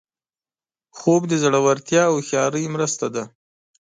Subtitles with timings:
[0.97, 3.23] خوب د زړورتیا او هوښیارۍ مرسته ده